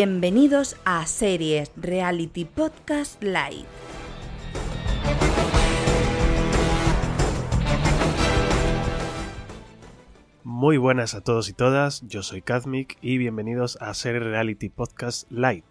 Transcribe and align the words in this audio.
Bienvenidos 0.00 0.76
a 0.84 1.04
Series 1.06 1.72
Reality 1.74 2.44
Podcast 2.44 3.20
Live. 3.20 3.66
Muy 10.44 10.76
buenas 10.76 11.14
a 11.14 11.20
todos 11.22 11.48
y 11.48 11.52
todas, 11.52 12.06
yo 12.06 12.22
soy 12.22 12.42
Kazmik 12.42 12.96
y 13.02 13.18
bienvenidos 13.18 13.76
a 13.80 13.92
Series 13.92 14.22
Reality 14.22 14.68
Podcast 14.68 15.28
Light. 15.32 15.64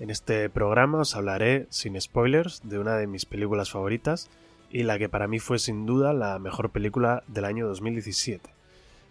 En 0.00 0.10
este 0.10 0.50
programa 0.50 0.98
os 0.98 1.14
hablaré, 1.14 1.68
sin 1.70 2.00
spoilers, 2.00 2.60
de 2.64 2.80
una 2.80 2.96
de 2.96 3.06
mis 3.06 3.24
películas 3.24 3.70
favoritas 3.70 4.30
y 4.68 4.82
la 4.82 4.98
que 4.98 5.08
para 5.08 5.28
mí 5.28 5.38
fue 5.38 5.60
sin 5.60 5.86
duda 5.86 6.12
la 6.12 6.40
mejor 6.40 6.70
película 6.70 7.22
del 7.28 7.44
año 7.44 7.68
2017. 7.68 8.50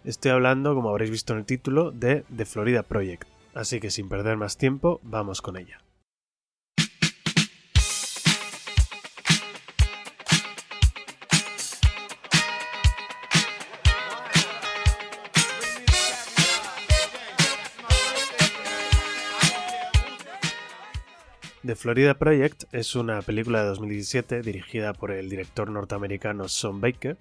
Estoy 0.04 0.32
hablando, 0.32 0.74
como 0.74 0.90
habréis 0.90 1.10
visto 1.10 1.32
en 1.32 1.38
el 1.38 1.46
título, 1.46 1.92
de 1.92 2.26
The 2.36 2.44
Florida 2.44 2.82
Project, 2.82 3.26
Así 3.54 3.78
que 3.80 3.90
sin 3.90 4.08
perder 4.08 4.36
más 4.36 4.58
tiempo, 4.58 5.00
vamos 5.04 5.40
con 5.40 5.56
ella. 5.56 5.84
The 21.64 21.76
Florida 21.76 22.12
Project 22.12 22.64
es 22.72 22.94
una 22.94 23.22
película 23.22 23.62
de 23.62 23.68
2017 23.68 24.42
dirigida 24.42 24.92
por 24.92 25.10
el 25.10 25.30
director 25.30 25.70
norteamericano 25.70 26.46
Sean 26.46 26.82
Baker, 26.82 27.16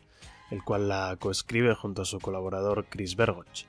el 0.52 0.62
cual 0.66 0.90
la 0.90 1.16
coescribe 1.18 1.76
junto 1.76 2.02
a 2.02 2.06
su 2.06 2.20
colaborador 2.20 2.86
Chris 2.90 3.16
Bergoch. 3.16 3.66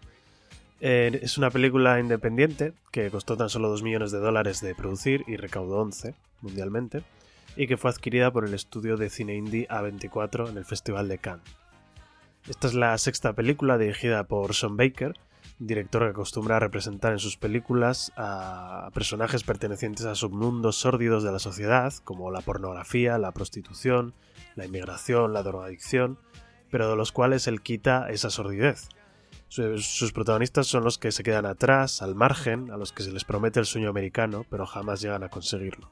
Eh, 0.80 1.20
es 1.22 1.38
una 1.38 1.50
película 1.50 2.00
independiente 2.00 2.74
que 2.90 3.10
costó 3.10 3.36
tan 3.36 3.48
solo 3.48 3.68
2 3.68 3.82
millones 3.82 4.10
de 4.10 4.18
dólares 4.18 4.60
de 4.60 4.74
producir 4.74 5.24
y 5.26 5.36
recaudó 5.36 5.78
11 5.78 6.14
mundialmente, 6.40 7.02
y 7.56 7.66
que 7.66 7.76
fue 7.76 7.90
adquirida 7.90 8.32
por 8.32 8.44
el 8.44 8.54
estudio 8.54 8.96
de 8.96 9.08
cine 9.08 9.36
indie 9.36 9.68
A24 9.68 10.50
en 10.50 10.58
el 10.58 10.64
Festival 10.64 11.08
de 11.08 11.18
Cannes. 11.18 11.44
Esta 12.48 12.66
es 12.66 12.74
la 12.74 12.98
sexta 12.98 13.32
película 13.32 13.78
dirigida 13.78 14.24
por 14.24 14.54
Sean 14.54 14.76
Baker, 14.76 15.14
director 15.58 16.02
que 16.02 16.10
acostumbra 16.10 16.56
a 16.56 16.60
representar 16.60 17.12
en 17.12 17.18
sus 17.18 17.36
películas 17.36 18.12
a 18.16 18.90
personajes 18.92 19.44
pertenecientes 19.44 20.04
a 20.04 20.14
submundos 20.14 20.76
sórdidos 20.76 21.22
de 21.22 21.32
la 21.32 21.38
sociedad, 21.38 21.92
como 22.02 22.30
la 22.30 22.40
pornografía, 22.40 23.16
la 23.16 23.32
prostitución, 23.32 24.12
la 24.56 24.66
inmigración, 24.66 25.32
la 25.32 25.42
drogadicción, 25.42 26.18
pero 26.70 26.90
de 26.90 26.96
los 26.96 27.12
cuales 27.12 27.46
él 27.46 27.62
quita 27.62 28.10
esa 28.10 28.30
sordidez 28.30 28.88
sus 29.48 30.12
protagonistas 30.12 30.66
son 30.66 30.84
los 30.84 30.98
que 30.98 31.12
se 31.12 31.22
quedan 31.22 31.46
atrás, 31.46 32.02
al 32.02 32.14
margen, 32.14 32.70
a 32.70 32.76
los 32.76 32.92
que 32.92 33.02
se 33.02 33.12
les 33.12 33.24
promete 33.24 33.60
el 33.60 33.66
sueño 33.66 33.88
americano, 33.88 34.44
pero 34.50 34.66
jamás 34.66 35.00
llegan 35.00 35.22
a 35.22 35.28
conseguirlo. 35.28 35.90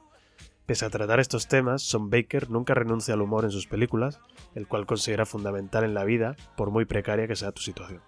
Pese 0.67 0.85
a 0.85 0.91
tratar 0.91 1.21
estos 1.21 1.49
temas, 1.49 1.83
Son 1.83 2.09
Baker 2.09 2.49
nunca 2.49 2.75
renuncia 2.75 3.15
al 3.15 3.23
humor 3.23 3.45
en 3.45 3.51
sus 3.51 3.67
películas, 3.67 4.21
el 4.55 4.67
cual 4.69 4.87
considera 4.87 5.27
fundamental 5.27 5.85
en 5.85 5.95
la 5.95 6.05
vida, 6.05 6.37
por 6.57 6.71
muy 6.71 6.85
precaria 6.85 7.27
que 7.27 7.37
sea 7.37 7.53
tu 7.53 7.63
situación. 7.63 8.01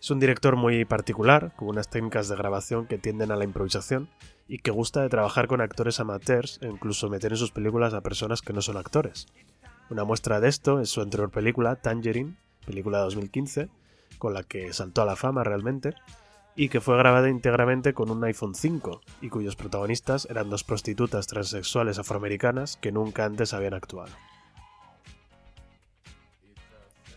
Es 0.00 0.10
un 0.10 0.18
director 0.18 0.56
muy 0.56 0.84
particular, 0.84 1.52
con 1.56 1.68
unas 1.68 1.90
técnicas 1.90 2.28
de 2.28 2.36
grabación 2.36 2.86
que 2.86 2.98
tienden 2.98 3.30
a 3.32 3.36
la 3.36 3.44
improvisación 3.44 4.08
y 4.48 4.58
que 4.58 4.70
gusta 4.70 5.02
de 5.02 5.10
trabajar 5.10 5.46
con 5.46 5.60
actores 5.60 6.00
amateurs 6.00 6.58
e 6.62 6.68
incluso 6.68 7.08
meter 7.08 7.32
en 7.32 7.38
sus 7.38 7.52
películas 7.52 7.94
a 7.94 8.00
personas 8.00 8.40
que 8.40 8.52
no 8.52 8.62
son 8.62 8.78
actores, 8.78 9.26
una 9.90 10.04
muestra 10.04 10.40
de 10.40 10.48
esto 10.48 10.80
es 10.80 10.88
su 10.88 11.00
anterior 11.00 11.30
película, 11.30 11.76
Tangerine, 11.76 12.36
película 12.64 12.98
de 12.98 13.04
2015, 13.04 13.68
con 14.18 14.34
la 14.34 14.44
que 14.44 14.72
saltó 14.72 15.02
a 15.02 15.04
la 15.04 15.16
fama 15.16 15.42
realmente, 15.42 15.94
y 16.54 16.68
que 16.68 16.80
fue 16.80 16.96
grabada 16.96 17.28
íntegramente 17.28 17.92
con 17.92 18.10
un 18.10 18.22
iPhone 18.24 18.54
5, 18.54 19.00
y 19.20 19.28
cuyos 19.28 19.56
protagonistas 19.56 20.26
eran 20.30 20.48
dos 20.48 20.62
prostitutas 20.62 21.26
transexuales 21.26 21.98
afroamericanas 21.98 22.76
que 22.76 22.92
nunca 22.92 23.24
antes 23.24 23.52
habían 23.52 23.74
actuado. 23.74 24.12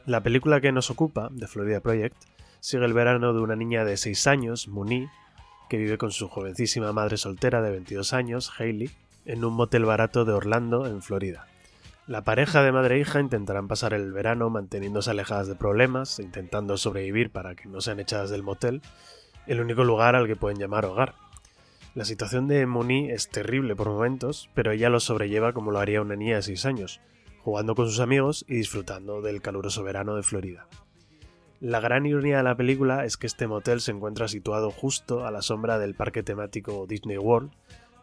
La 0.06 0.22
película 0.22 0.60
que 0.60 0.72
nos 0.72 0.90
ocupa, 0.90 1.30
The 1.38 1.48
Florida 1.48 1.80
Project, 1.80 2.18
sigue 2.60 2.86
el 2.86 2.94
verano 2.94 3.34
de 3.34 3.42
una 3.42 3.56
niña 3.56 3.86
de 3.86 3.98
6 3.98 4.28
años, 4.28 4.68
Muni, 4.68 5.08
que 5.70 5.78
vive 5.78 5.98
con 5.98 6.12
su 6.12 6.28
jovencísima 6.28 6.92
madre 6.92 7.18
soltera 7.18 7.62
de 7.62 7.72
22 7.72 8.14
años, 8.14 8.52
Hailey, 8.58 8.90
en 9.26 9.46
un 9.46 9.54
motel 9.54 9.86
barato 9.86 10.26
de 10.26 10.34
Orlando, 10.34 10.88
en 10.88 11.02
Florida. 11.02 11.48
La 12.06 12.26
pareja 12.26 12.62
de 12.62 12.74
madre 12.74 12.98
e 12.98 13.00
hija 13.00 13.22
intentarán 13.22 13.70
pasar 13.70 13.94
el 13.94 14.12
verano 14.12 14.50
manteniéndose 14.50 15.12
alejadas 15.12 15.48
de 15.48 15.56
problemas, 15.56 16.20
intentando 16.20 16.76
sobrevivir 16.76 17.32
para 17.32 17.56
que 17.56 17.70
no 17.70 17.80
sean 17.80 18.02
echadas 18.02 18.30
del 18.30 18.44
motel, 18.44 18.82
el 19.48 19.62
único 19.62 19.86
lugar 19.86 20.18
al 20.18 20.28
que 20.28 20.36
pueden 20.36 20.60
llamar 20.60 20.86
hogar. 20.86 21.16
La 21.96 22.04
situación 22.04 22.50
de 22.50 22.66
Moni 22.66 23.10
es 23.10 23.30
terrible 23.30 23.74
por 23.78 23.88
momentos, 23.88 24.50
pero 24.54 24.74
ella 24.74 24.90
lo 24.90 25.00
sobrelleva 25.00 25.54
como 25.54 25.72
lo 25.72 25.80
haría 25.80 26.02
una 26.02 26.18
niña 26.18 26.36
de 26.36 26.42
6 26.42 26.66
años, 26.66 27.00
jugando 27.42 27.74
con 27.74 27.88
sus 27.88 28.02
amigos 28.02 28.44
y 28.50 28.56
disfrutando 28.56 29.22
del 29.22 29.42
caluroso 29.42 29.82
verano 29.82 30.18
de 30.18 30.24
Florida. 30.24 30.68
La 31.62 31.80
gran 31.80 32.06
ironía 32.06 32.38
de 32.38 32.44
la 32.44 32.58
película 32.58 33.06
es 33.06 33.16
que 33.16 33.28
este 33.28 33.48
motel 33.48 33.80
se 33.80 33.92
encuentra 33.92 34.28
situado 34.28 34.72
justo 34.72 35.26
a 35.26 35.32
la 35.32 35.42
sombra 35.42 35.80
del 35.80 35.96
parque 35.96 36.22
temático 36.22 36.86
Disney 36.86 37.18
World, 37.18 37.52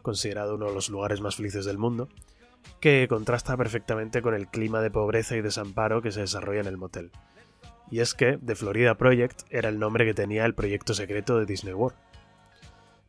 considerado 0.01 0.55
uno 0.55 0.69
de 0.69 0.73
los 0.73 0.89
lugares 0.89 1.21
más 1.21 1.35
felices 1.35 1.65
del 1.65 1.77
mundo, 1.77 2.09
que 2.79 3.07
contrasta 3.07 3.55
perfectamente 3.57 4.21
con 4.21 4.33
el 4.33 4.47
clima 4.47 4.81
de 4.81 4.91
pobreza 4.91 5.35
y 5.35 5.41
desamparo 5.41 6.01
que 6.01 6.11
se 6.11 6.21
desarrolla 6.21 6.61
en 6.61 6.67
el 6.67 6.77
motel. 6.77 7.11
Y 7.89 7.99
es 7.99 8.13
que 8.13 8.37
The 8.37 8.55
Florida 8.55 8.95
Project 8.95 9.41
era 9.49 9.69
el 9.69 9.79
nombre 9.79 10.05
que 10.05 10.13
tenía 10.13 10.45
el 10.45 10.55
proyecto 10.55 10.93
secreto 10.93 11.37
de 11.37 11.45
Disney 11.45 11.73
World. 11.73 11.97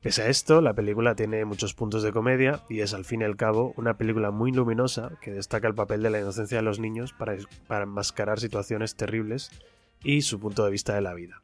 Pese 0.02 0.22
a 0.22 0.28
esto, 0.28 0.60
la 0.60 0.74
película 0.74 1.14
tiene 1.14 1.44
muchos 1.44 1.74
puntos 1.74 2.02
de 2.02 2.10
comedia 2.10 2.60
y 2.68 2.80
es 2.80 2.92
al 2.92 3.04
fin 3.04 3.20
y 3.20 3.24
al 3.24 3.36
cabo 3.36 3.72
una 3.76 3.96
película 3.96 4.32
muy 4.32 4.50
luminosa 4.50 5.12
que 5.20 5.30
destaca 5.30 5.69
el 5.69 5.76
papel 5.76 6.02
de 6.02 6.10
la 6.10 6.19
inocencia 6.19 6.58
de 6.58 6.64
los 6.64 6.80
niños 6.80 7.12
para, 7.12 7.36
para 7.69 7.84
enmascarar 7.84 8.40
situaciones 8.40 8.96
terribles 8.96 9.50
y 10.02 10.22
su 10.22 10.40
punto 10.40 10.64
de 10.64 10.72
vista 10.72 10.96
de 10.96 11.02
la 11.02 11.14
vida. 11.14 11.42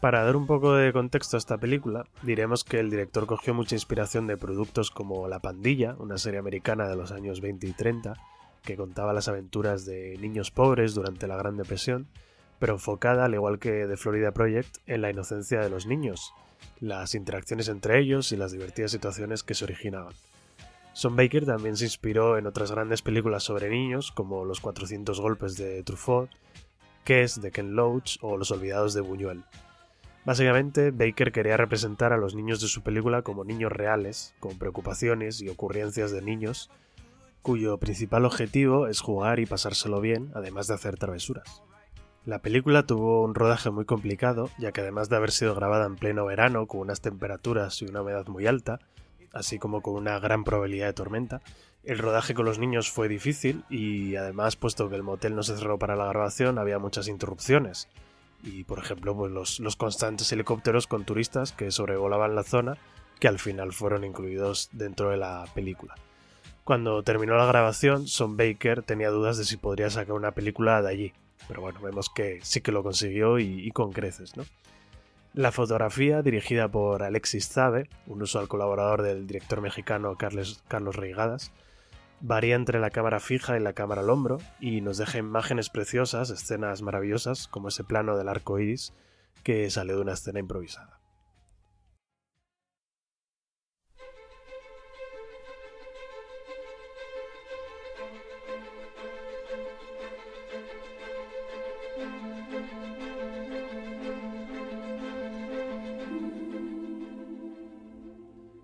Para 0.00 0.22
dar 0.22 0.36
un 0.36 0.46
poco 0.46 0.74
de 0.74 0.92
contexto 0.92 1.36
a 1.36 1.38
esta 1.38 1.58
película, 1.58 2.06
diremos 2.22 2.62
que 2.62 2.78
el 2.78 2.88
director 2.88 3.26
cogió 3.26 3.52
mucha 3.52 3.74
inspiración 3.74 4.28
de 4.28 4.36
productos 4.36 4.92
como 4.92 5.26
La 5.26 5.40
Pandilla, 5.40 5.96
una 5.98 6.18
serie 6.18 6.38
americana 6.38 6.86
de 6.86 6.94
los 6.94 7.10
años 7.10 7.40
20 7.40 7.66
y 7.66 7.72
30, 7.72 8.14
que 8.62 8.76
contaba 8.76 9.12
las 9.12 9.26
aventuras 9.26 9.86
de 9.86 10.16
niños 10.18 10.52
pobres 10.52 10.94
durante 10.94 11.26
la 11.26 11.36
Gran 11.36 11.56
Depresión, 11.56 12.06
pero 12.60 12.74
enfocada, 12.74 13.24
al 13.24 13.34
igual 13.34 13.58
que 13.58 13.86
The 13.88 13.96
Florida 13.96 14.30
Project, 14.30 14.76
en 14.86 15.02
la 15.02 15.10
inocencia 15.10 15.58
de 15.60 15.70
los 15.70 15.86
niños, 15.86 16.32
las 16.78 17.16
interacciones 17.16 17.66
entre 17.66 17.98
ellos 17.98 18.30
y 18.30 18.36
las 18.36 18.52
divertidas 18.52 18.92
situaciones 18.92 19.42
que 19.42 19.54
se 19.54 19.64
originaban. 19.64 20.14
Son 20.92 21.16
Baker 21.16 21.44
también 21.44 21.76
se 21.76 21.86
inspiró 21.86 22.38
en 22.38 22.46
otras 22.46 22.70
grandes 22.70 23.02
películas 23.02 23.42
sobre 23.42 23.68
niños, 23.68 24.12
como 24.12 24.44
Los 24.44 24.60
400 24.60 25.20
golpes 25.20 25.56
de 25.56 25.82
Truffaut, 25.82 26.30
Kess 27.02 27.40
de 27.40 27.50
Ken 27.50 27.74
Loach 27.74 28.18
o 28.20 28.36
Los 28.36 28.52
olvidados 28.52 28.94
de 28.94 29.00
Buñuel. 29.00 29.42
Básicamente, 30.28 30.90
Baker 30.90 31.32
quería 31.32 31.56
representar 31.56 32.12
a 32.12 32.18
los 32.18 32.34
niños 32.34 32.60
de 32.60 32.68
su 32.68 32.82
película 32.82 33.22
como 33.22 33.44
niños 33.44 33.72
reales, 33.72 34.34
con 34.40 34.58
preocupaciones 34.58 35.40
y 35.40 35.48
ocurrencias 35.48 36.12
de 36.12 36.20
niños, 36.20 36.70
cuyo 37.40 37.78
principal 37.78 38.26
objetivo 38.26 38.88
es 38.88 39.00
jugar 39.00 39.40
y 39.40 39.46
pasárselo 39.46 40.02
bien, 40.02 40.30
además 40.34 40.66
de 40.66 40.74
hacer 40.74 40.98
travesuras. 40.98 41.62
La 42.26 42.40
película 42.40 42.82
tuvo 42.82 43.24
un 43.24 43.34
rodaje 43.34 43.70
muy 43.70 43.86
complicado, 43.86 44.50
ya 44.58 44.70
que 44.70 44.82
además 44.82 45.08
de 45.08 45.16
haber 45.16 45.30
sido 45.30 45.54
grabada 45.54 45.86
en 45.86 45.96
pleno 45.96 46.26
verano, 46.26 46.66
con 46.66 46.80
unas 46.80 47.00
temperaturas 47.00 47.80
y 47.80 47.86
una 47.86 48.02
humedad 48.02 48.26
muy 48.26 48.46
alta, 48.46 48.80
así 49.32 49.58
como 49.58 49.80
con 49.80 49.94
una 49.94 50.18
gran 50.18 50.44
probabilidad 50.44 50.88
de 50.88 50.92
tormenta, 50.92 51.40
el 51.84 51.98
rodaje 51.98 52.34
con 52.34 52.44
los 52.44 52.58
niños 52.58 52.90
fue 52.90 53.08
difícil 53.08 53.64
y 53.70 54.16
además, 54.16 54.56
puesto 54.56 54.90
que 54.90 54.96
el 54.96 55.02
motel 55.02 55.34
no 55.34 55.42
se 55.42 55.56
cerró 55.56 55.78
para 55.78 55.96
la 55.96 56.04
grabación, 56.04 56.58
había 56.58 56.78
muchas 56.78 57.08
interrupciones, 57.08 57.88
y 58.42 58.64
por 58.64 58.78
ejemplo 58.78 59.16
pues 59.16 59.58
los, 59.60 59.76
constantes 59.76 60.30
helicópteros 60.32 60.86
con 60.86 61.04
turistas 61.04 61.52
que 61.52 61.70
sobrevolaban 61.70 62.34
la 62.34 62.42
zona 62.42 62.76
que 63.20 63.28
al 63.28 63.38
final 63.38 63.72
fueron 63.72 64.04
incluidos 64.04 64.68
dentro 64.72 65.10
de 65.10 65.16
la 65.16 65.44
película. 65.54 65.94
Cuando 66.62 67.02
terminó 67.02 67.36
la 67.36 67.46
grabación, 67.46 68.06
Son 68.06 68.36
Baker 68.36 68.82
tenía 68.82 69.10
dudas 69.10 69.38
de 69.38 69.44
si 69.44 69.56
podría 69.56 69.90
sacar 69.90 70.14
una 70.14 70.32
película 70.32 70.82
de 70.82 70.88
allí, 70.88 71.12
pero 71.48 71.62
bueno, 71.62 71.80
vemos 71.80 72.10
que 72.10 72.38
sí 72.42 72.60
que 72.60 72.72
lo 72.72 72.82
consiguió 72.82 73.38
y, 73.38 73.70
con 73.72 73.92
creces, 73.92 74.36
¿no? 74.36 74.44
La 75.34 75.50
fotografía, 75.50 76.22
dirigida 76.22 76.68
por 76.68 77.02
Alexis 77.02 77.48
Zabe, 77.48 77.88
un 78.06 78.22
usual 78.22 78.48
colaborador 78.48 79.02
del 79.02 79.26
director 79.26 79.60
mexicano 79.60 80.16
Carlos, 80.16 80.62
Carlos 80.68 80.94
Reigadas, 80.94 81.52
varía 82.20 82.56
entre 82.56 82.80
la 82.80 82.90
cámara 82.90 83.20
fija 83.20 83.56
y 83.56 83.60
la 83.60 83.72
cámara 83.72 84.02
al 84.02 84.10
hombro 84.10 84.38
y 84.60 84.80
nos 84.80 84.98
deja 84.98 85.18
imágenes 85.18 85.70
preciosas, 85.70 86.30
escenas 86.30 86.82
maravillosas, 86.82 87.48
como 87.48 87.68
ese 87.68 87.84
plano 87.84 88.16
del 88.16 88.28
arco 88.28 88.58
iris 88.58 88.92
que 89.42 89.70
sale 89.70 89.94
de 89.94 90.00
una 90.00 90.14
escena 90.14 90.40
improvisada. 90.40 90.97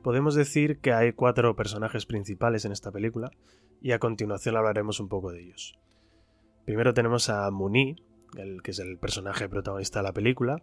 Podemos 0.04 0.34
decir 0.34 0.80
que 0.80 0.92
hay 0.92 1.14
cuatro 1.14 1.56
personajes 1.56 2.04
principales 2.04 2.66
en 2.66 2.72
esta 2.72 2.92
película 2.92 3.30
y 3.80 3.92
a 3.92 3.98
continuación 3.98 4.54
hablaremos 4.54 5.00
un 5.00 5.08
poco 5.08 5.32
de 5.32 5.40
ellos. 5.40 5.78
Primero 6.66 6.92
tenemos 6.92 7.30
a 7.30 7.50
Muni, 7.50 7.96
el 8.36 8.60
que 8.62 8.72
es 8.72 8.80
el 8.80 8.98
personaje 8.98 9.48
protagonista 9.48 10.00
de 10.00 10.02
la 10.02 10.12
película. 10.12 10.62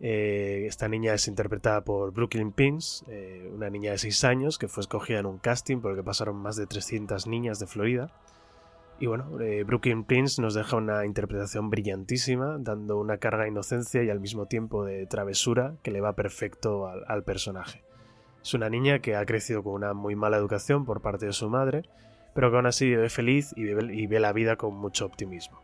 Eh, 0.00 0.64
esta 0.66 0.88
niña 0.88 1.14
es 1.14 1.28
interpretada 1.28 1.84
por 1.84 2.12
Brooklyn 2.12 2.50
Pins, 2.50 3.04
eh, 3.06 3.48
una 3.54 3.70
niña 3.70 3.92
de 3.92 3.98
6 3.98 4.24
años 4.24 4.58
que 4.58 4.66
fue 4.66 4.80
escogida 4.80 5.20
en 5.20 5.26
un 5.26 5.38
casting 5.38 5.78
por 5.78 5.92
el 5.92 5.96
que 5.96 6.02
pasaron 6.02 6.34
más 6.34 6.56
de 6.56 6.66
300 6.66 7.28
niñas 7.28 7.60
de 7.60 7.68
Florida. 7.68 8.12
Y 8.98 9.06
bueno, 9.06 9.40
eh, 9.40 9.62
Brooklyn 9.62 10.02
Prince 10.02 10.42
nos 10.42 10.54
deja 10.54 10.74
una 10.74 11.06
interpretación 11.06 11.70
brillantísima, 11.70 12.56
dando 12.58 12.98
una 12.98 13.18
carga 13.18 13.44
de 13.44 13.50
inocencia 13.50 14.02
y 14.02 14.10
al 14.10 14.18
mismo 14.18 14.46
tiempo 14.46 14.84
de 14.84 15.06
travesura 15.06 15.76
que 15.84 15.92
le 15.92 16.00
va 16.00 16.16
perfecto 16.16 16.88
al, 16.88 17.22
personaje. 17.22 17.84
Es 18.48 18.54
una 18.54 18.70
niña 18.70 19.00
que 19.00 19.14
ha 19.14 19.26
crecido 19.26 19.62
con 19.62 19.74
una 19.74 19.92
muy 19.92 20.16
mala 20.16 20.38
educación 20.38 20.86
por 20.86 21.02
parte 21.02 21.26
de 21.26 21.34
su 21.34 21.50
madre, 21.50 21.82
pero 22.34 22.50
que 22.50 22.56
aún 22.56 22.64
así 22.64 22.86
vive 22.86 23.10
feliz 23.10 23.52
y, 23.58 23.68
y 23.68 24.06
ve 24.06 24.20
la 24.20 24.32
vida 24.32 24.56
con 24.56 24.74
mucho 24.74 25.04
optimismo. 25.04 25.60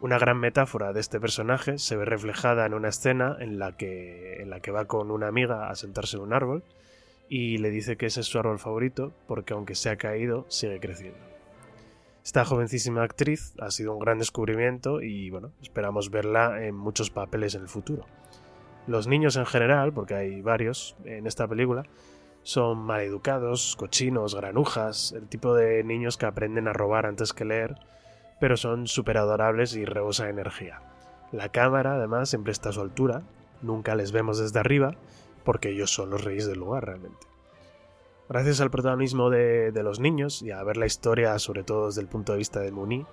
Una 0.00 0.18
gran 0.18 0.40
metáfora 0.40 0.94
de 0.94 1.00
este 1.00 1.20
personaje 1.20 1.76
se 1.76 1.94
ve 1.94 2.06
reflejada 2.06 2.64
en 2.64 2.72
una 2.72 2.88
escena 2.88 3.36
en 3.38 3.58
la 3.58 3.76
que, 3.76 4.40
en 4.40 4.48
la 4.48 4.60
que 4.60 4.70
va 4.70 4.86
con 4.86 5.10
una 5.10 5.28
amiga 5.28 5.68
a 5.68 5.74
sentarse 5.74 6.16
en 6.16 6.22
un 6.22 6.32
árbol 6.32 6.64
y 7.28 7.58
le 7.58 7.68
dice 7.68 7.98
que 7.98 8.06
ese 8.06 8.20
es 8.20 8.26
su 8.28 8.38
árbol 8.38 8.58
favorito 8.58 9.12
porque 9.26 9.52
aunque 9.52 9.74
se 9.74 9.90
ha 9.90 9.96
caído, 9.96 10.46
sigue 10.48 10.80
creciendo. 10.80 11.18
Esta 12.24 12.46
jovencísima 12.46 13.02
actriz 13.02 13.52
ha 13.60 13.70
sido 13.70 13.92
un 13.92 13.98
gran 13.98 14.18
descubrimiento 14.18 15.02
y 15.02 15.28
bueno, 15.28 15.52
esperamos 15.60 16.10
verla 16.10 16.64
en 16.64 16.76
muchos 16.76 17.10
papeles 17.10 17.54
en 17.56 17.60
el 17.60 17.68
futuro. 17.68 18.06
Los 18.86 19.06
niños 19.06 19.36
en 19.36 19.46
general, 19.46 19.92
porque 19.92 20.14
hay 20.14 20.42
varios 20.42 20.96
en 21.04 21.26
esta 21.26 21.48
película, 21.48 21.84
son 22.42 22.78
maleducados, 22.78 23.74
cochinos, 23.76 24.36
granujas, 24.36 25.12
el 25.12 25.28
tipo 25.28 25.54
de 25.54 25.82
niños 25.82 26.16
que 26.16 26.26
aprenden 26.26 26.68
a 26.68 26.72
robar 26.72 27.06
antes 27.06 27.32
que 27.32 27.44
leer, 27.44 27.74
pero 28.38 28.56
son 28.56 28.86
súper 28.86 29.18
adorables 29.18 29.74
y 29.74 29.84
rebosa 29.84 30.28
energía. 30.28 30.80
La 31.32 31.48
cámara, 31.48 31.94
además, 31.94 32.28
siempre 32.28 32.52
está 32.52 32.68
a 32.68 32.72
su 32.72 32.80
altura, 32.80 33.22
nunca 33.62 33.96
les 33.96 34.12
vemos 34.12 34.38
desde 34.38 34.60
arriba, 34.60 34.94
porque 35.44 35.70
ellos 35.70 35.90
son 35.90 36.10
los 36.10 36.22
reyes 36.22 36.46
del 36.46 36.60
lugar 36.60 36.84
realmente. 36.86 37.26
Gracias 38.28 38.60
al 38.60 38.70
protagonismo 38.70 39.30
de, 39.30 39.72
los 39.82 40.00
niños 40.00 40.42
y 40.42 40.50
a 40.50 40.62
ver 40.64 40.76
la 40.76 40.86
historia 40.86 41.38
sobre 41.38 41.62
todo 41.62 41.86
desde 41.86 42.00
el 42.00 42.08
punto 42.08 42.32
de 42.32 42.38
vista 42.38 42.60
de 42.60 42.72
Muni, 42.72 43.06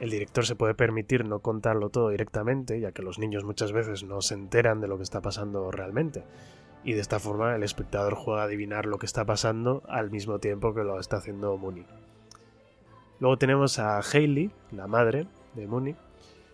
el 0.00 0.10
director 0.10 0.46
se 0.46 0.54
puede 0.54 0.74
permitir 0.74 1.24
no 1.24 1.40
contarlo 1.40 1.90
todo 1.90 2.10
directamente, 2.10 2.78
ya 2.80 2.92
que 2.92 3.02
los 3.02 3.18
niños 3.18 3.44
muchas 3.44 3.72
veces 3.72 4.04
no 4.04 4.20
se 4.20 4.34
enteran 4.34 4.80
de 4.80 4.88
lo 4.88 4.96
que 4.96 5.02
está 5.02 5.20
pasando 5.20 5.70
realmente. 5.70 6.24
Y 6.84 6.92
de 6.92 7.00
esta 7.00 7.18
forma 7.18 7.56
el 7.56 7.64
espectador 7.64 8.14
juega 8.14 8.42
a 8.42 8.44
adivinar 8.44 8.86
lo 8.86 8.98
que 8.98 9.06
está 9.06 9.24
pasando 9.24 9.82
al 9.88 10.10
mismo 10.10 10.38
tiempo 10.38 10.74
que 10.74 10.84
lo 10.84 11.00
está 11.00 11.16
haciendo 11.16 11.56
Mooney. 11.56 11.86
Luego 13.20 13.36
tenemos 13.36 13.80
a 13.80 14.00
Hailey, 14.00 14.52
la 14.70 14.86
madre 14.86 15.26
de 15.54 15.66
Mooney. 15.66 15.96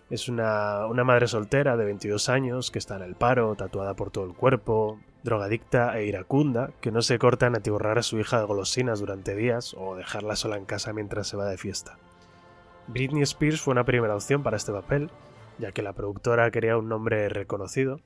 Es 0.09 0.29
una, 0.29 0.87
una 0.87 1.05
madre 1.05 1.27
soltera 1.27 1.77
de 1.77 1.85
22 1.85 2.29
años 2.31 2.71
que 2.71 2.79
está 2.79 2.97
en 2.97 3.03
el 3.03 3.15
paro, 3.15 3.55
tatuada 3.55 3.95
por 3.95 4.11
todo 4.11 4.25
el 4.25 4.35
cuerpo, 4.35 4.99
drogadicta 5.23 5.99
e 5.99 6.07
iracunda, 6.07 6.71
que 6.81 6.91
no 6.91 7.03
se 7.03 7.19
corta 7.19 7.47
en 7.47 7.57
atiborrar 7.57 7.99
a 7.99 8.03
su 8.03 8.19
hija 8.19 8.39
de 8.39 8.47
golosinas 8.47 9.01
durante 9.01 9.35
días 9.35 9.75
o 9.77 9.97
dejarla 9.97 10.37
sola 10.37 10.57
en 10.57 10.65
casa 10.65 10.93
mientras 10.95 11.29
se 11.29 11.37
va 11.37 11.47
de 11.47 11.59
fiesta. 11.59 11.99
Britney 12.89 13.23
Spears 13.23 13.61
fue 13.61 13.73
una 13.73 13.85
primera 13.85 14.15
opción 14.15 14.43
para 14.43 14.57
este 14.57 14.73
papel, 14.73 15.11
ya 15.59 15.73
que 15.73 15.83
la 15.83 15.93
productora 15.93 16.51
quería 16.51 16.77
un 16.77 16.89
nombre 16.89 17.29
reconocido. 17.29 18.01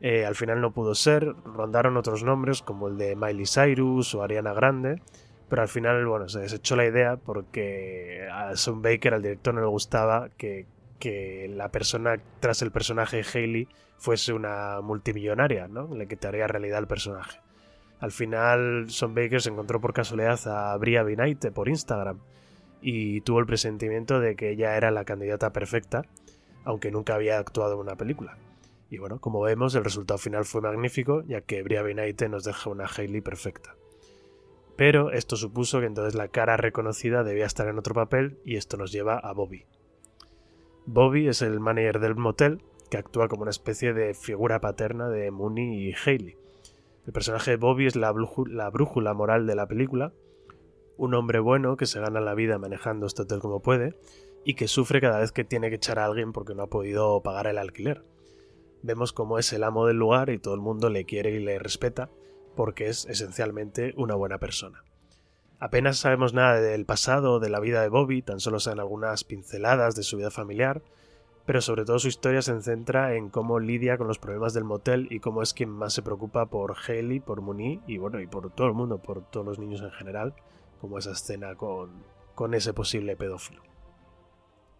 Eh, 0.00 0.24
al 0.24 0.34
final 0.34 0.60
no 0.60 0.72
pudo 0.72 0.94
ser, 0.94 1.34
rondaron 1.44 1.96
otros 1.96 2.24
nombres 2.24 2.62
como 2.62 2.88
el 2.88 2.96
de 2.96 3.16
Miley 3.16 3.44
Cyrus 3.46 4.14
o 4.14 4.22
Ariana 4.22 4.54
Grande, 4.54 5.02
pero 5.48 5.62
al 5.62 5.68
final 5.68 6.06
bueno, 6.06 6.28
se 6.28 6.40
desechó 6.40 6.76
la 6.76 6.86
idea 6.86 7.16
porque 7.16 8.26
a 8.32 8.56
Son 8.56 8.80
Baker, 8.80 9.14
al 9.14 9.22
director, 9.22 9.52
no 9.52 9.60
le 9.60 9.66
gustaba 9.66 10.30
que, 10.38 10.66
que 10.98 11.52
la 11.54 11.70
persona 11.70 12.16
tras 12.40 12.62
el 12.62 12.70
personaje 12.70 13.22
Hailey 13.34 13.68
fuese 13.98 14.32
una 14.32 14.80
multimillonaria, 14.80 15.68
¿no? 15.68 15.94
Le 15.94 16.08
quitaría 16.08 16.46
realidad 16.46 16.78
al 16.78 16.86
personaje. 16.86 17.38
Al 17.98 18.12
final, 18.12 18.86
Son 18.88 19.14
Baker 19.14 19.42
se 19.42 19.50
encontró 19.50 19.82
por 19.82 19.92
casualidad 19.92 20.40
a 20.46 20.74
Bria 20.78 21.02
Binaite 21.02 21.50
por 21.50 21.68
Instagram 21.68 22.18
y 22.80 23.20
tuvo 23.22 23.40
el 23.40 23.46
presentimiento 23.46 24.20
de 24.20 24.36
que 24.36 24.50
ella 24.50 24.76
era 24.76 24.90
la 24.90 25.04
candidata 25.04 25.52
perfecta, 25.52 26.06
aunque 26.64 26.90
nunca 26.90 27.14
había 27.14 27.38
actuado 27.38 27.74
en 27.74 27.80
una 27.80 27.96
película. 27.96 28.38
Y 28.90 28.98
bueno, 28.98 29.20
como 29.20 29.40
vemos, 29.40 29.74
el 29.74 29.84
resultado 29.84 30.18
final 30.18 30.44
fue 30.44 30.60
magnífico, 30.60 31.22
ya 31.22 31.40
que 31.42 31.62
Bria 31.62 31.82
Binaite 31.82 32.28
nos 32.28 32.44
deja 32.44 32.70
una 32.70 32.86
Hailey 32.86 33.20
perfecta. 33.20 33.76
Pero 34.76 35.12
esto 35.12 35.36
supuso 35.36 35.80
que 35.80 35.86
entonces 35.86 36.14
la 36.14 36.28
cara 36.28 36.56
reconocida 36.56 37.22
debía 37.22 37.46
estar 37.46 37.68
en 37.68 37.78
otro 37.78 37.94
papel 37.94 38.38
y 38.44 38.56
esto 38.56 38.76
nos 38.76 38.90
lleva 38.90 39.18
a 39.18 39.32
Bobby. 39.32 39.66
Bobby 40.86 41.28
es 41.28 41.42
el 41.42 41.60
manager 41.60 42.00
del 42.00 42.16
motel 42.16 42.62
que 42.90 42.96
actúa 42.96 43.28
como 43.28 43.42
una 43.42 43.50
especie 43.50 43.92
de 43.92 44.14
figura 44.14 44.60
paterna 44.60 45.08
de 45.08 45.30
Mooney 45.30 45.88
y 45.88 45.92
Haley. 45.94 46.36
El 47.06 47.12
personaje 47.12 47.52
de 47.52 47.56
Bobby 47.56 47.86
es 47.86 47.96
la, 47.96 48.10
brújula 48.10 49.14
moral 49.14 49.46
de 49.46 49.54
la 49.54 49.66
película, 49.66 50.12
un 51.00 51.14
hombre 51.14 51.40
bueno 51.40 51.78
que 51.78 51.86
se 51.86 51.98
gana 51.98 52.20
la 52.20 52.34
vida 52.34 52.58
manejando 52.58 53.06
este 53.06 53.22
hotel 53.22 53.38
como 53.40 53.62
puede 53.62 53.94
y 54.44 54.52
que 54.52 54.68
sufre 54.68 55.00
cada 55.00 55.18
vez 55.18 55.32
que 55.32 55.44
tiene 55.44 55.70
que 55.70 55.76
echar 55.76 55.98
a 55.98 56.04
alguien 56.04 56.32
porque 56.32 56.54
no 56.54 56.64
ha 56.64 56.66
podido 56.66 57.22
pagar 57.22 57.46
el 57.46 57.56
alquiler. 57.56 58.04
Vemos 58.82 59.14
cómo 59.14 59.38
es 59.38 59.50
el 59.54 59.64
amo 59.64 59.86
del 59.86 59.96
lugar 59.96 60.28
y 60.28 60.38
todo 60.38 60.52
el 60.52 60.60
mundo 60.60 60.90
le 60.90 61.06
quiere 61.06 61.30
y 61.30 61.40
le 61.40 61.58
respeta 61.58 62.10
porque 62.54 62.88
es 62.88 63.06
esencialmente 63.06 63.94
una 63.96 64.14
buena 64.14 64.36
persona. 64.36 64.84
Apenas 65.58 65.96
sabemos 65.96 66.34
nada 66.34 66.60
del 66.60 66.84
pasado 66.84 67.40
de 67.40 67.48
la 67.48 67.60
vida 67.60 67.80
de 67.80 67.88
Bobby, 67.88 68.20
tan 68.20 68.38
solo 68.38 68.60
sean 68.60 68.78
algunas 68.78 69.24
pinceladas 69.24 69.94
de 69.94 70.02
su 70.02 70.18
vida 70.18 70.30
familiar, 70.30 70.82
pero 71.46 71.62
sobre 71.62 71.86
todo 71.86 71.98
su 71.98 72.08
historia 72.08 72.42
se 72.42 72.60
centra 72.60 73.14
en 73.14 73.30
cómo 73.30 73.58
lidia 73.58 73.96
con 73.96 74.06
los 74.06 74.18
problemas 74.18 74.52
del 74.52 74.64
motel 74.64 75.08
y 75.10 75.20
cómo 75.20 75.40
es 75.40 75.54
quien 75.54 75.70
más 75.70 75.94
se 75.94 76.02
preocupa 76.02 76.44
por 76.50 76.76
Haley, 76.76 77.20
por 77.20 77.40
Muni 77.40 77.80
y 77.86 77.96
bueno, 77.96 78.20
y 78.20 78.26
por 78.26 78.50
todo 78.50 78.66
el 78.66 78.74
mundo, 78.74 78.98
por 78.98 79.24
todos 79.30 79.46
los 79.46 79.58
niños 79.58 79.80
en 79.80 79.92
general, 79.92 80.34
como 80.80 80.98
esa 80.98 81.12
escena 81.12 81.54
con, 81.54 82.04
con 82.34 82.54
ese 82.54 82.72
posible 82.72 83.16
pedófilo. 83.16 83.62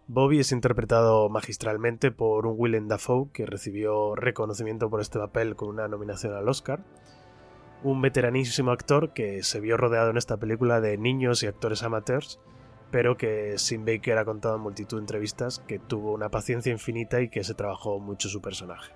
Bobby 0.07 0.41
es 0.41 0.51
interpretado 0.51 1.29
magistralmente 1.29 2.11
por 2.11 2.47
un 2.47 2.55
Willem 2.59 2.89
Dafoe 2.89 3.31
que 3.33 3.47
recibió 3.47 4.17
reconocimiento 4.17 4.91
por 4.91 5.01
este 5.01 5.19
papel 5.19 5.55
con 5.55 5.69
una 5.69 5.87
nominación 5.87 6.35
al 6.35 6.49
Oscar, 6.49 6.85
un 7.83 8.03
veteranísimo 8.03 8.73
actor 8.73 9.13
que 9.13 9.43
se 9.43 9.61
vio 9.61 9.77
rodeado 9.77 10.11
en 10.11 10.17
esta 10.17 10.37
película 10.37 10.81
de 10.81 10.99
niños 10.99 11.43
y 11.43 11.47
actores 11.47 11.83
amateurs 11.83 12.41
pero 12.91 13.17
que 13.17 13.57
Sim 13.59 13.85
Baker 13.85 14.19
ha 14.19 14.25
contado 14.25 14.57
en 14.57 14.63
multitud 14.63 14.97
de 14.97 15.03
entrevistas 15.03 15.61
que 15.67 15.79
tuvo 15.79 16.13
una 16.13 16.29
paciencia 16.29 16.73
infinita 16.73 17.21
y 17.21 17.29
que 17.29 17.45
se 17.45 17.55
trabajó 17.55 17.99
mucho 18.01 18.29
su 18.29 18.41
personaje. 18.41 18.93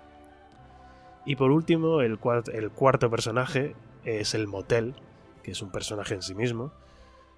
Y 1.25 1.37
por 1.37 1.51
último, 1.51 2.01
el, 2.01 2.19
cuarto 2.19 3.11
personaje 3.11 3.75
es 4.05 4.35
el 4.35 4.47
motel, 4.47 4.95
que 5.43 5.53
es 5.53 5.63
un 5.63 5.71
personaje 5.71 6.15
en 6.15 6.23
sí 6.23 6.35
mismo. 6.35 6.73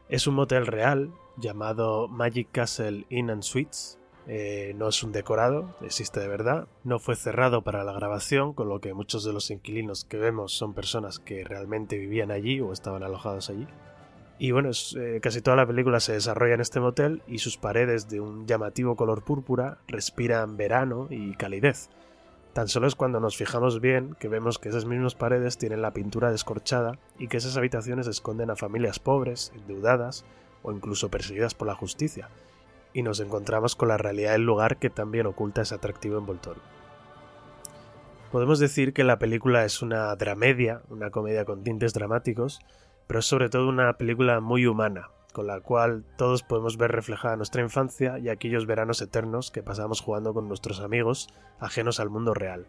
Es 0.08 0.28
un 0.28 0.36
motel 0.36 0.68
real 0.68 1.10
llamado 1.36 2.06
Magic 2.06 2.48
Castle 2.52 3.06
Inn 3.10 3.28
and 3.28 3.42
Suites. 3.42 3.98
Eh, 4.28 4.72
no 4.76 4.88
es 4.88 5.02
un 5.02 5.10
decorado, 5.10 5.74
existe 5.82 6.20
de 6.20 6.28
verdad. 6.28 6.68
No 6.84 7.00
fue 7.00 7.16
cerrado 7.16 7.62
para 7.62 7.82
la 7.82 7.92
grabación, 7.92 8.52
con 8.52 8.68
lo 8.68 8.80
que 8.80 8.94
muchos 8.94 9.24
de 9.24 9.32
los 9.32 9.50
inquilinos 9.50 10.04
que 10.04 10.16
vemos 10.16 10.52
son 10.52 10.74
personas 10.74 11.18
que 11.18 11.42
realmente 11.42 11.98
vivían 11.98 12.30
allí 12.30 12.60
o 12.60 12.72
estaban 12.72 13.02
alojados 13.02 13.50
allí. 13.50 13.66
Y 14.38 14.52
bueno, 14.52 14.70
eh, 14.96 15.18
casi 15.20 15.40
toda 15.40 15.56
la 15.56 15.66
película 15.66 15.98
se 15.98 16.12
desarrolla 16.12 16.54
en 16.54 16.60
este 16.60 16.78
motel 16.78 17.22
y 17.26 17.38
sus 17.38 17.56
paredes 17.56 18.08
de 18.08 18.20
un 18.20 18.46
llamativo 18.46 18.94
color 18.94 19.24
púrpura 19.24 19.78
respiran 19.88 20.56
verano 20.56 21.08
y 21.10 21.34
calidez. 21.34 21.88
Tan 22.56 22.68
solo 22.68 22.86
es 22.86 22.94
cuando 22.94 23.20
nos 23.20 23.36
fijamos 23.36 23.82
bien 23.82 24.16
que 24.18 24.28
vemos 24.28 24.58
que 24.58 24.70
esas 24.70 24.86
mismas 24.86 25.14
paredes 25.14 25.58
tienen 25.58 25.82
la 25.82 25.92
pintura 25.92 26.30
descorchada 26.30 26.98
y 27.18 27.28
que 27.28 27.36
esas 27.36 27.58
habitaciones 27.58 28.06
esconden 28.06 28.48
a 28.48 28.56
familias 28.56 28.98
pobres, 28.98 29.52
endeudadas 29.54 30.24
o 30.62 30.72
incluso 30.72 31.10
perseguidas 31.10 31.52
por 31.52 31.68
la 31.68 31.74
justicia, 31.74 32.30
y 32.94 33.02
nos 33.02 33.20
encontramos 33.20 33.76
con 33.76 33.88
la 33.88 33.98
realidad 33.98 34.32
del 34.32 34.46
lugar 34.46 34.78
que 34.78 34.88
también 34.88 35.26
oculta 35.26 35.60
ese 35.60 35.74
atractivo 35.74 36.16
envoltorio. 36.16 36.62
Podemos 38.32 38.58
decir 38.58 38.94
que 38.94 39.04
la 39.04 39.18
película 39.18 39.66
es 39.66 39.82
una 39.82 40.16
dramedia, 40.16 40.80
una 40.88 41.10
comedia 41.10 41.44
con 41.44 41.62
tintes 41.62 41.92
dramáticos, 41.92 42.60
pero 43.06 43.20
es 43.20 43.26
sobre 43.26 43.50
todo 43.50 43.68
una 43.68 43.98
película 43.98 44.40
muy 44.40 44.64
humana, 44.64 45.10
con 45.36 45.48
la 45.48 45.60
cual 45.60 46.02
todos 46.16 46.42
podemos 46.42 46.78
ver 46.78 46.92
reflejada 46.92 47.36
nuestra 47.36 47.60
infancia 47.60 48.18
y 48.18 48.30
aquellos 48.30 48.64
veranos 48.64 49.02
eternos 49.02 49.50
que 49.50 49.62
pasamos 49.62 50.00
jugando 50.00 50.32
con 50.32 50.48
nuestros 50.48 50.80
amigos 50.80 51.28
ajenos 51.60 52.00
al 52.00 52.08
mundo 52.08 52.32
real. 52.32 52.68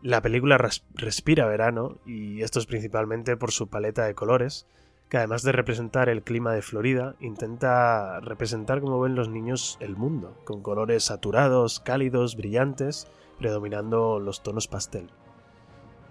La 0.00 0.22
película 0.22 0.56
respira 0.94 1.44
verano 1.44 1.98
y 2.06 2.40
esto 2.40 2.58
es 2.58 2.64
principalmente 2.64 3.36
por 3.36 3.50
su 3.50 3.68
paleta 3.68 4.06
de 4.06 4.14
colores, 4.14 4.66
que 5.10 5.18
además 5.18 5.42
de 5.42 5.52
representar 5.52 6.08
el 6.08 6.22
clima 6.22 6.54
de 6.54 6.62
Florida, 6.62 7.16
intenta 7.20 8.18
representar 8.20 8.80
como 8.80 8.98
ven 9.00 9.14
los 9.14 9.28
niños 9.28 9.76
el 9.78 9.94
mundo, 9.94 10.40
con 10.46 10.62
colores 10.62 11.04
saturados, 11.04 11.80
cálidos, 11.80 12.34
brillantes, 12.34 13.08
predominando 13.38 14.20
los 14.20 14.42
tonos 14.42 14.68
pastel. 14.68 15.10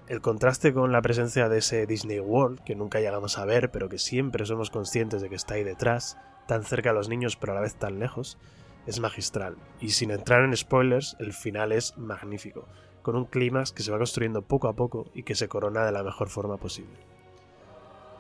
El 0.07 0.21
contraste 0.21 0.73
con 0.73 0.93
la 0.93 1.01
presencia 1.01 1.49
de 1.49 1.57
ese 1.57 1.85
Disney 1.85 2.21
World, 2.21 2.61
que 2.63 2.75
nunca 2.75 3.01
llegamos 3.01 3.37
a 3.37 3.43
ver, 3.43 3.71
pero 3.71 3.89
que 3.89 3.99
siempre 3.99 4.45
somos 4.45 4.69
conscientes 4.69 5.21
de 5.21 5.27
que 5.27 5.35
está 5.35 5.55
ahí 5.55 5.65
detrás, 5.65 6.17
tan 6.47 6.63
cerca 6.63 6.91
a 6.91 6.93
los 6.93 7.09
niños 7.09 7.35
pero 7.35 7.51
a 7.51 7.55
la 7.55 7.61
vez 7.61 7.75
tan 7.75 7.99
lejos, 7.99 8.37
es 8.85 9.01
magistral. 9.01 9.57
Y 9.81 9.89
sin 9.89 10.11
entrar 10.11 10.45
en 10.45 10.55
spoilers, 10.55 11.17
el 11.19 11.33
final 11.33 11.73
es 11.73 11.97
magnífico, 11.97 12.69
con 13.01 13.17
un 13.17 13.25
clímax 13.25 13.73
que 13.73 13.83
se 13.83 13.91
va 13.91 13.97
construyendo 13.97 14.43
poco 14.43 14.69
a 14.69 14.77
poco 14.77 15.11
y 15.13 15.23
que 15.23 15.35
se 15.35 15.49
corona 15.49 15.85
de 15.85 15.91
la 15.91 16.03
mejor 16.03 16.29
forma 16.29 16.55
posible. 16.55 16.97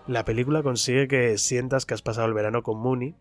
La 0.07 0.25
película 0.25 0.63
consigue 0.63 1.07
que 1.07 1.37
sientas 1.37 1.85
que 1.85 1.93
has 1.93 2.01
pasado 2.01 2.27
el 2.27 2.33
verano 2.33 2.63
con 2.63 2.79
Mooney, 2.79 3.15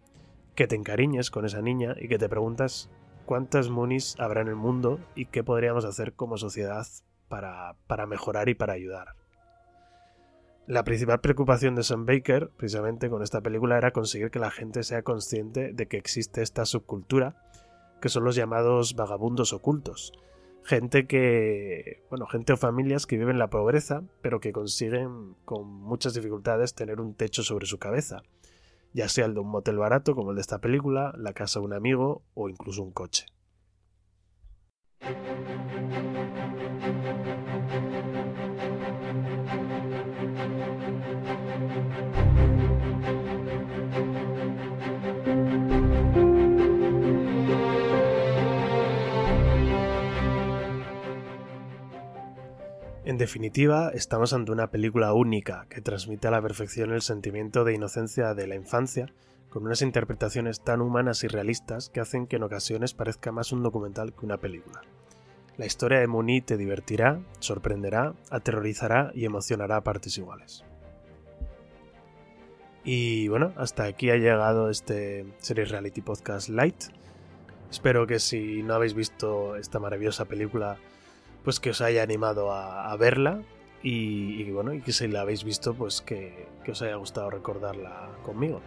que 0.56 0.66
te 0.66 0.74
encariñes 0.74 1.30
con 1.30 1.46
esa 1.46 1.62
niña 1.62 1.94
y 2.00 2.08
que 2.08 2.18
te 2.18 2.28
preguntas 2.28 2.90
cuántas 3.26 3.68
Moonies 3.68 4.16
habrá 4.18 4.40
en 4.40 4.48
el 4.48 4.56
mundo 4.56 4.98
y 5.14 5.26
qué 5.26 5.44
podríamos 5.44 5.84
hacer 5.84 6.14
como 6.14 6.36
sociedad 6.36 6.84
para, 7.28 8.06
mejorar 8.06 8.48
y 8.48 8.54
para 8.54 8.74
ayudar. 8.74 9.14
La 10.66 10.82
principal 10.82 11.20
preocupación 11.20 11.76
de 11.76 11.84
Sam 11.84 12.06
Baker, 12.06 12.50
precisamente 12.56 13.08
con 13.08 13.22
esta 13.22 13.40
película, 13.40 13.78
era 13.78 13.92
conseguir 13.92 14.30
que 14.30 14.40
la 14.40 14.50
gente 14.50 14.82
sea 14.82 15.02
consciente 15.02 15.72
de 15.72 15.86
que 15.86 15.96
existe 15.96 16.42
esta 16.42 16.64
subcultura, 16.64 17.36
que 18.00 18.08
son 18.08 18.24
los 18.24 18.34
llamados 18.34 18.96
vagabundos 18.96 19.52
ocultos. 19.52 20.12
Gente 20.64 21.06
que, 21.06 22.02
bueno, 22.10 22.26
gente 22.26 22.52
o 22.52 22.56
familias 22.56 23.06
que 23.06 23.16
viven 23.16 23.38
la 23.38 23.48
pobreza, 23.48 24.02
pero 24.20 24.40
que 24.40 24.52
consiguen 24.52 25.36
con 25.44 25.68
muchas 25.68 26.14
dificultades 26.14 26.74
tener 26.74 27.00
un 27.00 27.14
techo 27.14 27.44
sobre 27.44 27.66
su 27.66 27.78
cabeza, 27.78 28.22
ya 28.92 29.08
sea 29.08 29.26
el 29.26 29.34
de 29.34 29.40
un 29.40 29.48
motel 29.48 29.78
barato 29.78 30.16
como 30.16 30.30
el 30.30 30.36
de 30.36 30.40
esta 30.40 30.58
película, 30.58 31.14
la 31.16 31.32
casa 31.32 31.60
de 31.60 31.66
un 31.66 31.74
amigo 31.74 32.24
o 32.34 32.48
incluso 32.48 32.82
un 32.82 32.90
coche. 32.90 33.26
En 53.06 53.18
definitiva, 53.18 53.90
estamos 53.94 54.32
ante 54.32 54.50
una 54.50 54.72
película 54.72 55.12
única 55.12 55.68
que 55.70 55.80
transmite 55.80 56.26
a 56.26 56.32
la 56.32 56.42
perfección 56.42 56.90
el 56.90 57.02
sentimiento 57.02 57.62
de 57.62 57.72
inocencia 57.72 58.34
de 58.34 58.48
la 58.48 58.56
infancia, 58.56 59.12
con 59.48 59.64
unas 59.64 59.80
interpretaciones 59.80 60.60
tan 60.60 60.80
humanas 60.80 61.22
y 61.22 61.28
realistas 61.28 61.88
que 61.88 62.00
hacen 62.00 62.26
que 62.26 62.34
en 62.34 62.42
ocasiones 62.42 62.94
parezca 62.94 63.30
más 63.30 63.52
un 63.52 63.62
documental 63.62 64.12
que 64.12 64.26
una 64.26 64.38
película. 64.38 64.80
La 65.56 65.66
historia 65.66 66.00
de 66.00 66.08
Mooney 66.08 66.40
te 66.40 66.56
divertirá, 66.56 67.20
sorprenderá, 67.38 68.12
aterrorizará 68.28 69.12
y 69.14 69.24
emocionará 69.24 69.76
a 69.76 69.84
partes 69.84 70.18
iguales. 70.18 70.64
Y 72.82 73.28
bueno, 73.28 73.52
hasta 73.54 73.84
aquí 73.84 74.10
ha 74.10 74.16
llegado 74.16 74.68
este 74.68 75.26
Series 75.38 75.70
Reality 75.70 76.00
Podcast 76.00 76.48
Light. 76.48 76.86
Espero 77.70 78.04
que 78.08 78.18
si 78.18 78.64
no 78.64 78.74
habéis 78.74 78.94
visto 78.94 79.54
esta 79.54 79.78
maravillosa 79.78 80.24
película 80.24 80.76
pues 81.46 81.60
que 81.60 81.70
os 81.70 81.80
haya 81.80 82.02
animado 82.02 82.50
a, 82.52 82.96
verla 82.96 83.40
y, 83.80 84.50
bueno, 84.50 84.74
y 84.74 84.80
que 84.80 84.90
si 84.90 85.06
la 85.06 85.20
habéis 85.20 85.44
visto, 85.44 85.74
pues 85.74 86.00
que, 86.00 86.48
os 86.68 86.82
haya 86.82 86.96
gustado 86.96 87.30
recordarla 87.30 88.08
conmigo. 88.24 88.60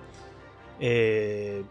Eh, 0.79 1.65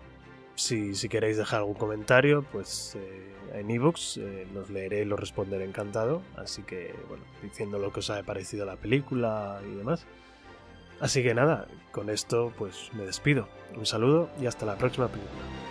si, 0.55 0.93
queréis 1.09 1.39
dejar 1.39 1.61
algún 1.61 1.77
comentario, 1.77 2.45
pues 2.53 2.95
eh, 2.97 3.33
en 3.55 3.71
ebooks 3.71 4.19
eh, 4.19 4.47
los 4.53 4.69
leeré 4.69 5.01
y 5.01 5.05
los 5.07 5.19
responderé 5.19 5.65
encantado. 5.65 6.21
Así 6.37 6.63
que, 6.63 6.95
bueno, 7.09 7.25
diciendo 7.43 7.79
lo 7.79 7.91
que 7.91 8.01
os 8.01 8.11
haya 8.11 8.23
parecido 8.23 8.67
la 8.67 8.77
película 8.77 9.63
y 9.65 9.77
demás. 9.77 10.05
Así 11.01 11.23
que 11.23 11.33
nada, 11.33 11.69
con 11.91 12.11
esto 12.11 12.53
pues 12.59 12.91
me 12.93 13.07
despido. 13.07 13.49
Un 13.75 13.87
saludo 13.87 14.29
y 14.39 14.45
hasta 14.45 14.67
la 14.67 14.77
próxima 14.77 15.09
película. 15.09 15.68